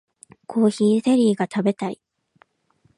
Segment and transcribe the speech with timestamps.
[0.47, 2.01] コーヒーゼリーが食べたい